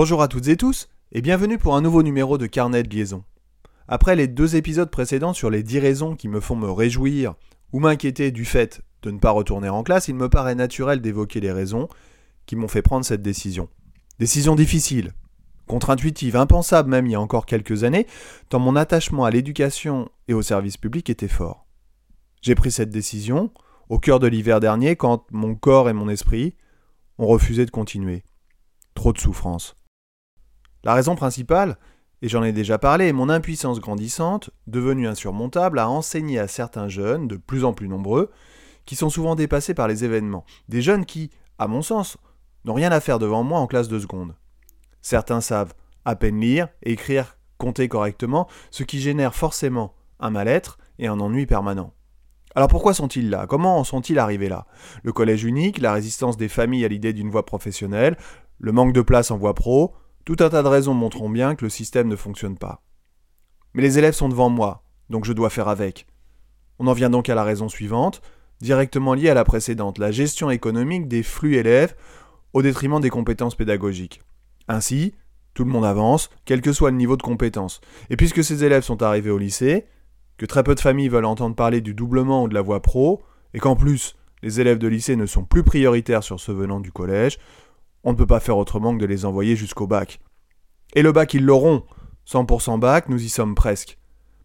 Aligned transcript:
Bonjour 0.00 0.22
à 0.22 0.28
toutes 0.28 0.46
et 0.46 0.56
tous, 0.56 0.88
et 1.10 1.20
bienvenue 1.20 1.58
pour 1.58 1.74
un 1.74 1.80
nouveau 1.80 2.04
numéro 2.04 2.38
de 2.38 2.46
Carnet 2.46 2.84
de 2.84 2.94
liaison. 2.94 3.24
Après 3.88 4.14
les 4.14 4.28
deux 4.28 4.54
épisodes 4.54 4.92
précédents 4.92 5.32
sur 5.32 5.50
les 5.50 5.64
10 5.64 5.80
raisons 5.80 6.14
qui 6.14 6.28
me 6.28 6.38
font 6.38 6.54
me 6.54 6.70
réjouir 6.70 7.34
ou 7.72 7.80
m'inquiéter 7.80 8.30
du 8.30 8.44
fait 8.44 8.80
de 9.02 9.10
ne 9.10 9.18
pas 9.18 9.32
retourner 9.32 9.68
en 9.68 9.82
classe, 9.82 10.06
il 10.06 10.14
me 10.14 10.28
paraît 10.28 10.54
naturel 10.54 11.00
d'évoquer 11.00 11.40
les 11.40 11.50
raisons 11.50 11.88
qui 12.46 12.54
m'ont 12.54 12.68
fait 12.68 12.80
prendre 12.80 13.04
cette 13.04 13.22
décision. 13.22 13.68
Décision 14.20 14.54
difficile, 14.54 15.14
contre-intuitive, 15.66 16.36
impensable 16.36 16.90
même 16.90 17.06
il 17.06 17.12
y 17.14 17.16
a 17.16 17.20
encore 17.20 17.44
quelques 17.44 17.82
années, 17.82 18.06
tant 18.50 18.60
mon 18.60 18.76
attachement 18.76 19.24
à 19.24 19.32
l'éducation 19.32 20.08
et 20.28 20.32
au 20.32 20.42
service 20.42 20.76
public 20.76 21.10
était 21.10 21.26
fort. 21.26 21.66
J'ai 22.40 22.54
pris 22.54 22.70
cette 22.70 22.90
décision 22.90 23.50
au 23.88 23.98
cœur 23.98 24.20
de 24.20 24.28
l'hiver 24.28 24.60
dernier 24.60 24.94
quand 24.94 25.26
mon 25.32 25.56
corps 25.56 25.88
et 25.88 25.92
mon 25.92 26.08
esprit 26.08 26.54
ont 27.18 27.26
refusé 27.26 27.66
de 27.66 27.72
continuer. 27.72 28.22
Trop 28.94 29.12
de 29.12 29.18
souffrance. 29.18 29.74
La 30.84 30.94
raison 30.94 31.16
principale, 31.16 31.76
et 32.22 32.28
j'en 32.28 32.42
ai 32.42 32.52
déjà 32.52 32.78
parlé, 32.78 33.08
est 33.08 33.12
mon 33.12 33.28
impuissance 33.28 33.80
grandissante, 33.80 34.50
devenue 34.66 35.06
insurmontable, 35.06 35.78
à 35.78 35.88
enseigner 35.88 36.38
à 36.38 36.48
certains 36.48 36.88
jeunes, 36.88 37.28
de 37.28 37.36
plus 37.36 37.64
en 37.64 37.72
plus 37.72 37.88
nombreux, 37.88 38.30
qui 38.84 38.96
sont 38.96 39.10
souvent 39.10 39.34
dépassés 39.34 39.74
par 39.74 39.88
les 39.88 40.04
événements. 40.04 40.44
Des 40.68 40.82
jeunes 40.82 41.04
qui, 41.04 41.30
à 41.58 41.68
mon 41.68 41.82
sens, 41.82 42.16
n'ont 42.64 42.74
rien 42.74 42.90
à 42.90 43.00
faire 43.00 43.18
devant 43.18 43.42
moi 43.42 43.60
en 43.60 43.66
classe 43.66 43.88
de 43.88 43.98
seconde. 43.98 44.34
Certains 45.00 45.40
savent 45.40 45.74
à 46.04 46.16
peine 46.16 46.40
lire, 46.40 46.68
écrire, 46.82 47.36
compter 47.58 47.88
correctement, 47.88 48.48
ce 48.70 48.84
qui 48.84 49.00
génère 49.00 49.34
forcément 49.34 49.94
un 50.20 50.30
mal-être 50.30 50.78
et 50.98 51.06
un 51.06 51.20
ennui 51.20 51.46
permanent. 51.46 51.92
Alors 52.54 52.68
pourquoi 52.68 52.94
sont-ils 52.94 53.30
là? 53.30 53.46
Comment 53.46 53.78
en 53.78 53.84
sont-ils 53.84 54.18
arrivés 54.18 54.48
là? 54.48 54.66
Le 55.02 55.12
collège 55.12 55.44
unique, 55.44 55.80
la 55.80 55.92
résistance 55.92 56.36
des 56.36 56.48
familles 56.48 56.84
à 56.84 56.88
l'idée 56.88 57.12
d'une 57.12 57.30
voie 57.30 57.44
professionnelle, 57.44 58.16
le 58.58 58.72
manque 58.72 58.92
de 58.92 59.02
place 59.02 59.30
en 59.30 59.36
voie 59.36 59.54
pro, 59.54 59.94
tout 60.28 60.44
un 60.44 60.50
tas 60.50 60.62
de 60.62 60.68
raisons 60.68 60.92
montreront 60.92 61.30
bien 61.30 61.54
que 61.54 61.64
le 61.64 61.70
système 61.70 62.06
ne 62.06 62.14
fonctionne 62.14 62.58
pas. 62.58 62.82
Mais 63.72 63.80
les 63.80 63.98
élèves 63.98 64.12
sont 64.12 64.28
devant 64.28 64.50
moi, 64.50 64.82
donc 65.08 65.24
je 65.24 65.32
dois 65.32 65.48
faire 65.48 65.68
avec. 65.68 66.06
On 66.78 66.86
en 66.86 66.92
vient 66.92 67.08
donc 67.08 67.30
à 67.30 67.34
la 67.34 67.44
raison 67.44 67.70
suivante, 67.70 68.20
directement 68.60 69.14
liée 69.14 69.30
à 69.30 69.34
la 69.34 69.44
précédente, 69.44 69.96
la 69.96 70.10
gestion 70.10 70.50
économique 70.50 71.08
des 71.08 71.22
flux 71.22 71.56
élèves 71.56 71.96
au 72.52 72.60
détriment 72.60 73.00
des 73.00 73.08
compétences 73.08 73.54
pédagogiques. 73.54 74.20
Ainsi, 74.68 75.14
tout 75.54 75.64
le 75.64 75.70
monde 75.70 75.86
avance, 75.86 76.28
quel 76.44 76.60
que 76.60 76.74
soit 76.74 76.90
le 76.90 76.98
niveau 76.98 77.16
de 77.16 77.22
compétence. 77.22 77.80
Et 78.10 78.16
puisque 78.16 78.44
ces 78.44 78.64
élèves 78.64 78.84
sont 78.84 79.02
arrivés 79.02 79.30
au 79.30 79.38
lycée, 79.38 79.86
que 80.36 80.44
très 80.44 80.62
peu 80.62 80.74
de 80.74 80.80
familles 80.80 81.08
veulent 81.08 81.24
entendre 81.24 81.56
parler 81.56 81.80
du 81.80 81.94
doublement 81.94 82.42
ou 82.42 82.48
de 82.48 82.54
la 82.54 82.60
voie 82.60 82.82
pro, 82.82 83.22
et 83.54 83.60
qu'en 83.60 83.76
plus, 83.76 84.14
les 84.42 84.60
élèves 84.60 84.78
de 84.78 84.88
lycée 84.88 85.16
ne 85.16 85.24
sont 85.24 85.44
plus 85.44 85.64
prioritaires 85.64 86.22
sur 86.22 86.38
ceux 86.38 86.52
venant 86.52 86.80
du 86.80 86.92
collège, 86.92 87.38
on 88.08 88.12
ne 88.12 88.16
peut 88.16 88.26
pas 88.26 88.40
faire 88.40 88.56
autrement 88.56 88.94
que 88.94 89.00
de 89.02 89.06
les 89.06 89.26
envoyer 89.26 89.54
jusqu'au 89.54 89.86
bac. 89.86 90.18
Et 90.94 91.02
le 91.02 91.12
bac, 91.12 91.34
ils 91.34 91.44
l'auront. 91.44 91.82
100% 92.26 92.78
bac, 92.78 93.10
nous 93.10 93.22
y 93.22 93.28
sommes 93.28 93.54
presque. 93.54 93.98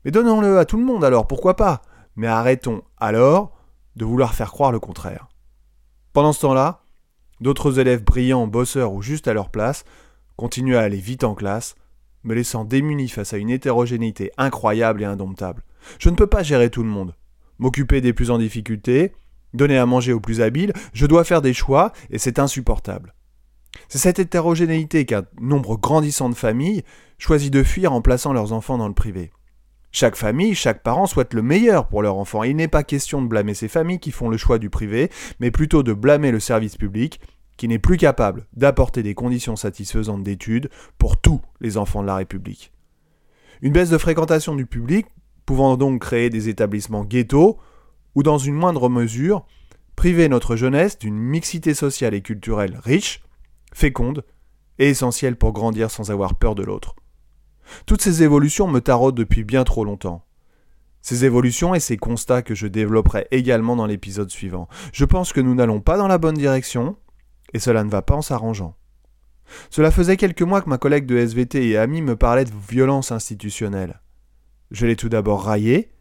Mais 0.03 0.11
donnons-le 0.11 0.59
à 0.59 0.65
tout 0.65 0.75
le 0.75 0.83
monde 0.83 1.05
alors, 1.05 1.27
pourquoi 1.27 1.55
pas? 1.55 1.81
Mais 2.17 2.27
arrêtons 2.27 2.83
alors 2.97 3.53
de 3.95 4.03
vouloir 4.03 4.33
faire 4.33 4.51
croire 4.51 4.73
le 4.73 4.81
contraire. 4.81 5.29
Pendant 6.11 6.33
ce 6.33 6.41
temps-là, 6.41 6.81
d'autres 7.39 7.79
élèves 7.79 8.03
brillants, 8.03 8.47
bosseurs 8.47 8.91
ou 8.91 9.01
juste 9.01 9.29
à 9.29 9.33
leur 9.33 9.49
place 9.49 9.85
continuent 10.35 10.75
à 10.75 10.81
aller 10.81 10.97
vite 10.97 11.23
en 11.23 11.33
classe, 11.33 11.75
me 12.25 12.35
laissant 12.35 12.65
démuni 12.65 13.07
face 13.07 13.33
à 13.33 13.37
une 13.37 13.49
hétérogénéité 13.49 14.31
incroyable 14.37 15.03
et 15.03 15.05
indomptable. 15.05 15.63
Je 15.99 16.09
ne 16.09 16.15
peux 16.15 16.27
pas 16.27 16.43
gérer 16.43 16.69
tout 16.69 16.83
le 16.83 16.89
monde. 16.89 17.15
M'occuper 17.59 18.01
des 18.01 18.11
plus 18.11 18.29
en 18.29 18.39
difficulté, 18.39 19.13
donner 19.53 19.77
à 19.77 19.85
manger 19.85 20.11
aux 20.11 20.19
plus 20.19 20.41
habiles, 20.41 20.73
je 20.91 21.05
dois 21.05 21.23
faire 21.23 21.41
des 21.41 21.53
choix 21.53 21.93
et 22.09 22.17
c'est 22.17 22.39
insupportable. 22.39 23.13
C'est 23.93 23.99
cette 23.99 24.17
hétérogénéité 24.17 25.05
qu'un 25.05 25.21
nombre 25.39 25.77
grandissant 25.77 26.27
de 26.27 26.33
familles 26.33 26.81
choisit 27.19 27.53
de 27.53 27.61
fuir 27.61 27.93
en 27.93 28.01
plaçant 28.01 28.33
leurs 28.33 28.51
enfants 28.51 28.79
dans 28.79 28.87
le 28.87 28.95
privé. 28.95 29.29
Chaque 29.91 30.15
famille, 30.15 30.55
chaque 30.55 30.81
parent 30.81 31.05
souhaite 31.05 31.35
le 31.35 31.43
meilleur 31.43 31.87
pour 31.87 32.01
leur 32.01 32.17
enfant. 32.17 32.41
Il 32.41 32.55
n'est 32.55 32.67
pas 32.67 32.81
question 32.81 33.21
de 33.21 33.27
blâmer 33.27 33.53
ces 33.53 33.67
familles 33.67 33.99
qui 33.99 34.09
font 34.09 34.29
le 34.29 34.37
choix 34.37 34.57
du 34.57 34.71
privé, 34.71 35.11
mais 35.39 35.51
plutôt 35.51 35.83
de 35.83 35.93
blâmer 35.93 36.31
le 36.31 36.39
service 36.39 36.75
public 36.75 37.19
qui 37.55 37.67
n'est 37.67 37.77
plus 37.77 37.97
capable 37.97 38.47
d'apporter 38.53 39.03
des 39.03 39.13
conditions 39.13 39.55
satisfaisantes 39.55 40.23
d'études 40.23 40.71
pour 40.97 41.17
tous 41.17 41.41
les 41.61 41.77
enfants 41.77 42.01
de 42.01 42.07
la 42.07 42.15
République. 42.15 42.71
Une 43.61 43.73
baisse 43.73 43.91
de 43.91 43.99
fréquentation 43.99 44.55
du 44.55 44.65
public 44.65 45.05
pouvant 45.45 45.77
donc 45.77 46.01
créer 46.01 46.31
des 46.31 46.49
établissements 46.49 47.03
ghettos, 47.03 47.59
ou 48.15 48.23
dans 48.23 48.39
une 48.39 48.55
moindre 48.55 48.89
mesure, 48.89 49.45
priver 49.95 50.29
notre 50.29 50.55
jeunesse 50.55 50.97
d'une 50.97 51.13
mixité 51.15 51.75
sociale 51.75 52.15
et 52.15 52.21
culturelle 52.21 52.79
riche, 52.83 53.21
féconde 53.73 54.23
et 54.79 54.89
essentielle 54.89 55.35
pour 55.35 55.53
grandir 55.53 55.91
sans 55.91 56.11
avoir 56.11 56.35
peur 56.35 56.55
de 56.55 56.63
l'autre. 56.63 56.95
Toutes 57.85 58.01
ces 58.01 58.23
évolutions 58.23 58.67
me 58.67 58.79
taraudent 58.79 59.17
depuis 59.17 59.43
bien 59.43 59.63
trop 59.63 59.85
longtemps. 59.85 60.25
Ces 61.01 61.25
évolutions 61.25 61.75
et 61.75 61.79
ces 61.79 61.97
constats 61.97 62.41
que 62.41 62.55
je 62.55 62.67
développerai 62.67 63.27
également 63.31 63.75
dans 63.75 63.85
l'épisode 63.85 64.29
suivant. 64.29 64.67
Je 64.93 65.05
pense 65.05 65.33
que 65.33 65.41
nous 65.41 65.55
n'allons 65.55 65.81
pas 65.81 65.97
dans 65.97 66.07
la 66.07 66.17
bonne 66.17 66.37
direction, 66.37 66.95
et 67.53 67.59
cela 67.59 67.83
ne 67.83 67.89
va 67.89 68.01
pas 68.01 68.15
en 68.15 68.21
s'arrangeant. 68.21 68.75
Cela 69.69 69.91
faisait 69.91 70.17
quelques 70.17 70.41
mois 70.41 70.61
que 70.61 70.69
ma 70.69 70.77
collègue 70.77 71.05
de 71.05 71.17
SVT 71.17 71.67
et 71.67 71.77
amie 71.77 72.01
me 72.01 72.15
parlait 72.15 72.45
de 72.45 72.51
violence 72.69 73.11
institutionnelle. 73.11 74.01
Je 74.71 74.85
l'ai 74.85 74.95
tout 74.95 75.09
d'abord 75.09 75.43
raillé, 75.43 75.91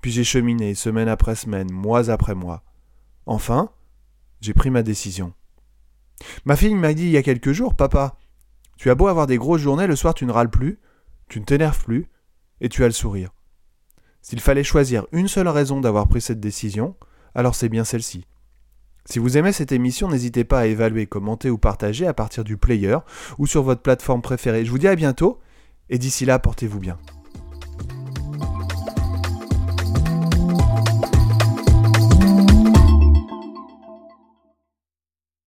puis 0.00 0.12
j'ai 0.12 0.24
cheminé 0.24 0.74
semaine 0.74 1.08
après 1.08 1.34
semaine, 1.34 1.72
mois 1.72 2.10
après 2.10 2.34
mois. 2.34 2.62
Enfin, 3.24 3.70
j'ai 4.40 4.54
pris 4.54 4.70
ma 4.70 4.82
décision. 4.82 5.32
Ma 6.44 6.56
fille 6.56 6.74
m'a 6.74 6.94
dit 6.94 7.04
il 7.04 7.10
y 7.10 7.16
a 7.16 7.22
quelques 7.22 7.52
jours, 7.52 7.74
Papa, 7.74 8.18
tu 8.76 8.90
as 8.90 8.94
beau 8.94 9.08
avoir 9.08 9.26
des 9.26 9.38
grosses 9.38 9.60
journées, 9.60 9.86
le 9.86 9.96
soir 9.96 10.14
tu 10.14 10.26
ne 10.26 10.32
râles 10.32 10.50
plus, 10.50 10.78
tu 11.28 11.40
ne 11.40 11.44
t'énerves 11.44 11.84
plus, 11.84 12.08
et 12.60 12.68
tu 12.68 12.84
as 12.84 12.86
le 12.86 12.92
sourire. 12.92 13.30
S'il 14.22 14.40
fallait 14.40 14.64
choisir 14.64 15.06
une 15.12 15.28
seule 15.28 15.48
raison 15.48 15.80
d'avoir 15.80 16.08
pris 16.08 16.20
cette 16.20 16.40
décision, 16.40 16.96
alors 17.34 17.54
c'est 17.54 17.68
bien 17.68 17.84
celle-ci. 17.84 18.26
Si 19.04 19.20
vous 19.20 19.38
aimez 19.38 19.52
cette 19.52 19.70
émission, 19.70 20.08
n'hésitez 20.08 20.42
pas 20.42 20.60
à 20.60 20.66
évaluer, 20.66 21.06
commenter 21.06 21.48
ou 21.48 21.58
partager 21.58 22.06
à 22.06 22.14
partir 22.14 22.42
du 22.42 22.56
player 22.56 22.96
ou 23.38 23.46
sur 23.46 23.62
votre 23.62 23.82
plateforme 23.82 24.22
préférée. 24.22 24.64
Je 24.64 24.70
vous 24.70 24.78
dis 24.78 24.88
à 24.88 24.96
bientôt, 24.96 25.38
et 25.88 25.98
d'ici 25.98 26.24
là, 26.24 26.40
portez-vous 26.40 26.80
bien. 26.80 26.98